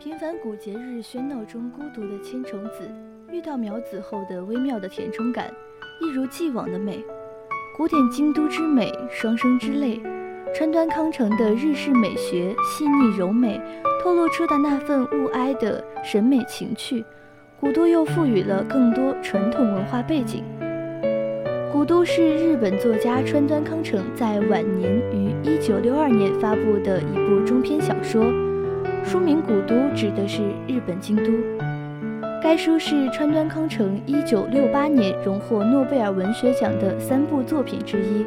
[0.00, 2.88] 平凡古节日喧闹中孤独的千重子，
[3.32, 5.52] 遇到苗子后的微妙的填充感，
[6.00, 7.04] 一如既往的美。
[7.76, 10.00] 古典京都之美，双生之泪。
[10.54, 13.60] 川端康成的日式美学细腻柔美，
[14.00, 17.04] 透露出的那份物哀的审美情趣，
[17.58, 20.44] 古都又赋予了更多传统文化背景。
[21.72, 28.24] 古都是日本作家川端康成在晚年于一九六二年发布的一部中篇小说，
[29.04, 31.30] 书名《古都》指的是日本京都。
[32.42, 38.24] 该书是川端康成一九六八年荣获诺贝尔文学奖的三部作品之一。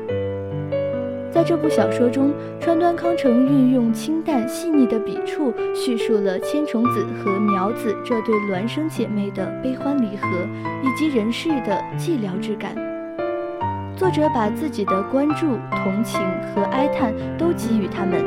[1.32, 10.28] 在这部小说中，川端康成运用清淡细腻的笔触，叙述了千重子和苗子这对孪生姐妹的悲欢离合，
[10.84, 12.76] 以及人世的寂寥之感。
[13.96, 16.20] 作者把自己的关注、同情
[16.54, 18.20] 和哀叹都给予他们，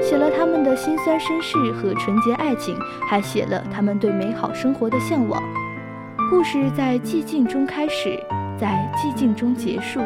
[0.00, 2.76] 写了他们的辛酸身世和纯洁爱情，
[3.08, 5.42] 还写了他们对美好生活的向往。
[6.30, 8.18] 故事在寂静中开始，
[8.58, 10.00] 在寂静中结束。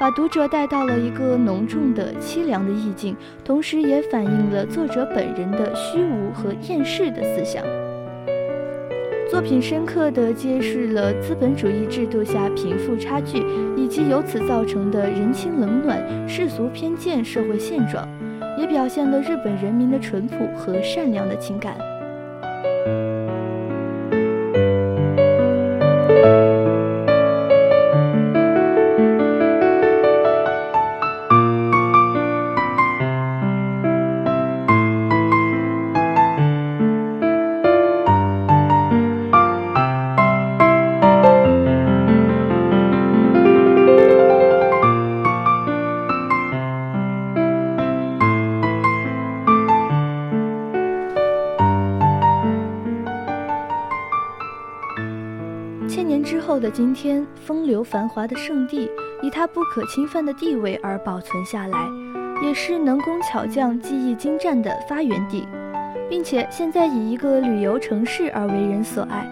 [0.00, 7.64] 把读者带到了一个浓重的凄凉的意境，同时也反映了作者本人的虚无和厌世的思想。
[9.28, 13.44] 作品深刻地揭示了资本主义制度下贫富差距
[13.76, 18.08] 以及由此造成的人情冷暖、世俗偏见社会现状，
[18.58, 21.97] 也表现了日本人民的淳朴和善良的情感。
[56.58, 58.90] 的今天，风流繁华的圣地
[59.22, 61.88] 以它不可侵犯的地位而保存下来，
[62.42, 65.46] 也是能工巧匠技艺精湛的发源地，
[66.08, 69.30] 并且现在以一个旅游城市而为人所爱。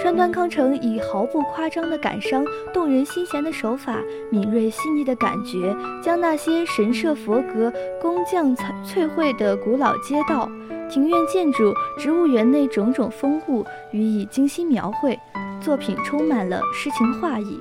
[0.00, 3.98] 川端康成以毫不夸张的感伤、动人心弦的手法、
[4.28, 7.72] 敏锐细腻的感觉，将那些神社佛阁、
[8.02, 10.50] 工匠彩翠绘的古老街道、
[10.90, 15.18] 庭院建筑、植物园内种种风物予以精心描绘。
[15.64, 17.58] 作品充满了诗情画意，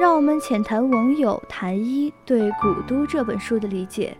[0.00, 4.16] 让我们浅谈网友谭一对《古都》这本书的理解。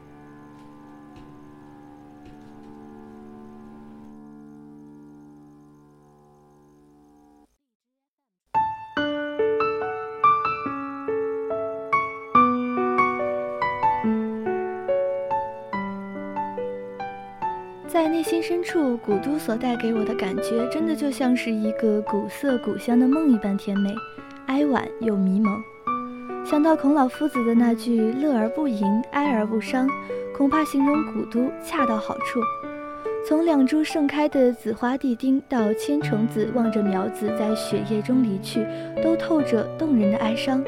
[18.21, 23.95] 内心深处，古都所带给我的感觉，真的就像是一个古色古香的梦一般甜美、
[24.45, 25.59] 哀婉又迷蒙。
[26.45, 29.89] 想到孔老夫子的那句“乐而不淫，哀而不伤”，
[30.37, 32.41] 恐怕形容古都恰到好处。
[33.27, 38.67] 从两株盛开的紫花地丁到千重子望着苗子在雪夜中离去，
[39.03, 40.63] 都透着动人的哀伤。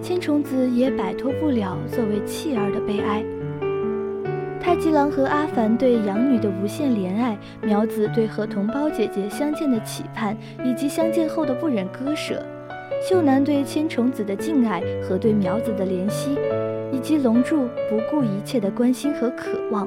[0.00, 3.22] 千重子也摆脱不了作为弃儿的悲哀。
[4.62, 12.36] 太极郎和阿凡对养女的无限怜爱，苗子对和同胞姐姐相见的期盼，以及相见后的不忍割舍；
[13.06, 16.38] 秀男对千重子的敬爱和对苗子的怜惜，
[16.92, 19.84] 以及龙柱不顾一切的关心和渴望；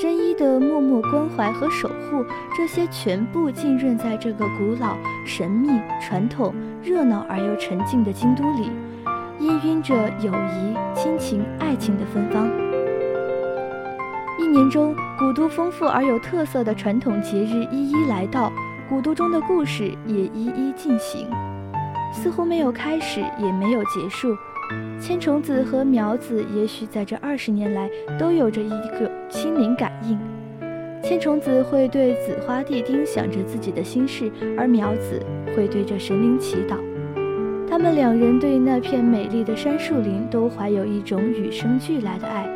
[0.00, 2.24] 真一的默默关怀和守护，
[2.56, 4.96] 这些全部浸润在这个古老、
[5.26, 5.68] 神秘、
[6.00, 8.70] 传统、热闹而又沉静的京都里，
[9.38, 12.67] 氤氲着友谊、亲情、爱情的芬芳。
[14.48, 18.50] 一年中，古都丰富而有特色的传统节日一一来到，
[18.88, 21.28] 古都中的故事也一一进行，
[22.14, 24.34] 似乎没有开始，也没有结束。
[24.98, 30.18] 千重子和苗子也许在这二十年来都有着一个心灵感应。
[31.02, 35.22] 千重子会对紫花地丁想着自己的心事，而苗子
[35.54, 36.74] 会对着神灵祈祷。
[37.68, 42.48] 他们两人对那片美丽的杉树林都怀有一种与生俱来的爱。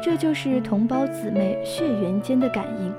[0.00, 2.92] 这就是同胞姊妹血缘间的感应。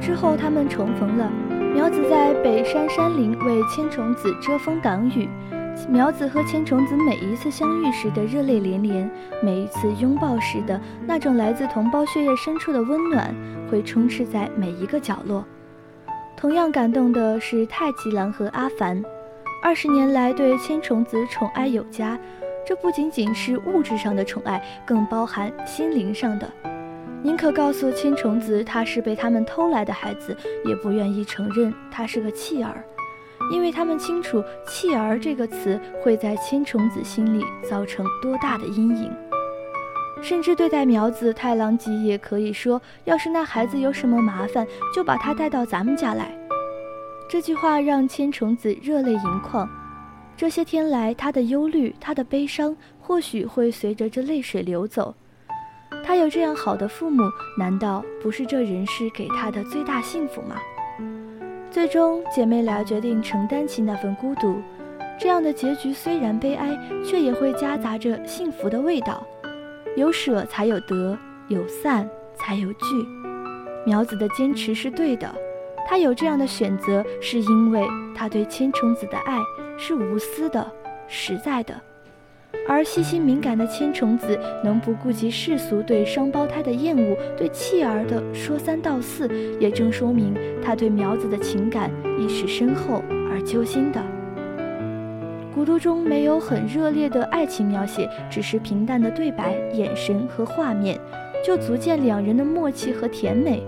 [0.00, 1.30] 之后，他们重逢了。
[1.74, 5.28] 苗子在北山山林为千重子遮风挡雨。
[5.88, 9.10] 苗子和千重子每一次相遇时的热泪连连，
[9.42, 13.34] 每一次拥抱时的那种来自同胞血液深处的温暖，
[13.70, 15.44] 会充斥在每一个角落。
[16.36, 19.02] 同样感动的是太极郎和阿凡，
[19.62, 22.18] 二十年来对千重子宠爱有加，
[22.66, 26.50] 这不仅仅是物质上的宠爱，更包含心灵上的。
[27.22, 32.82] 宁可告诉千重子他是被他们偷来的孩子，也不愿意承认他是个弃儿，
[33.50, 39.10] 因为他们清楚“弃儿”这个词会在千重子心里造成多大的阴影。
[40.22, 46.32] 甚至对待苗子太郎吉也可以说：“要是那孩子有什么麻烦，就把他带到咱们家来。”
[47.28, 49.68] 这句话让千重子热泪盈眶。
[50.36, 55.14] 这些天来，他的忧虑，他的悲伤，或许会随着这泪水流走。
[56.04, 57.22] 他有这样好的父母，
[57.58, 60.56] 难道不是这人世给他的最大幸福吗？
[61.72, 64.60] 最终，姐妹俩决定承担起那份孤独。
[65.18, 69.26] 这样的结局虽然悲哀，却也会夹杂着幸福的味道。
[69.96, 72.86] 有舍才有得，有散才有聚。
[73.86, 75.34] 苗子的坚持是对的，
[75.88, 79.38] 他有这样的选择，是因为他对千重子的爱
[79.78, 80.70] 是无私的、
[81.08, 81.74] 实在的。
[82.68, 89.28] 而细心敏感的千重子能不顾及世俗对双胞胎的厌恶，对弃儿的说三道四，
[89.58, 94.00] 也正说明他对苗子的情感亦是深厚而揪心的。
[95.54, 100.98] 古都中没有很热烈的爱情描写，只是平淡的对白、眼神和画面，
[101.44, 103.62] 就足见两人的默契和甜美。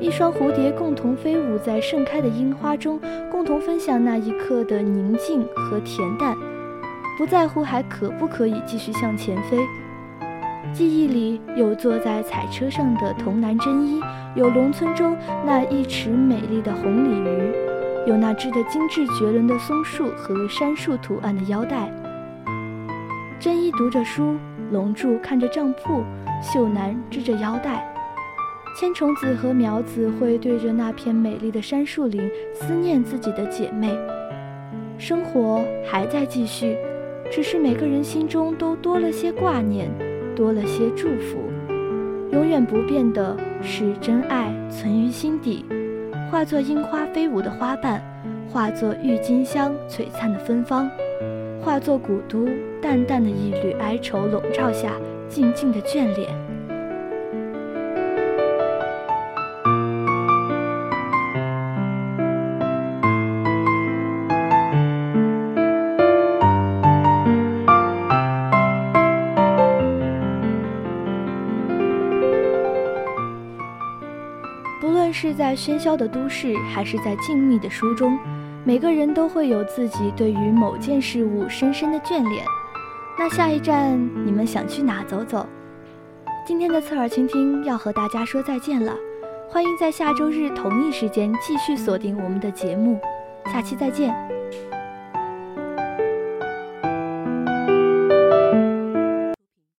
[0.00, 3.00] 一双蝴蝶共同飞舞在盛开的樱花中，
[3.30, 6.36] 共同分享那一刻的宁静和恬淡。
[7.18, 9.58] 不在乎还可不可以继续向前飞？
[10.72, 14.00] 记忆里有坐在彩车上的童男真一，
[14.36, 17.52] 有农村中那一池美丽的红鲤鱼，
[18.06, 21.92] 有那织得精致绝伦的松树和杉树图案的腰带。
[23.40, 24.36] 真一读着书，
[24.70, 26.04] 龙柱看着账铺，
[26.40, 27.84] 秀男织着腰带。
[28.78, 33.90] 千重子和苗子会对着那片美丽的杉树林思念自己的姐妹。
[34.98, 36.76] 生活还在继续。
[37.30, 39.90] 只是每个人心中都多了些挂念，
[40.34, 41.38] 多了些祝福。
[42.32, 45.64] 永远不变的是真爱存于心底，
[46.30, 48.02] 化作樱花飞舞的花瓣，
[48.50, 50.90] 化作郁金香璀璨的芬芳，
[51.60, 52.46] 化作古都
[52.82, 54.92] 淡淡的一缕哀愁笼罩下
[55.28, 56.28] 静静的眷恋。
[75.20, 78.16] 是在喧嚣的都市，还是在静谧的书中，
[78.62, 82.44] 每个人都会有自己对于某件事物深深的眷恋。
[83.18, 85.44] 那下一站你们想去哪走走？
[86.46, 88.94] 今天的侧耳倾听要和大家说再见了，
[89.48, 93.00] 欢迎在下周日同一时间继续锁定我们的节目，
[93.46, 94.37] 下期再见。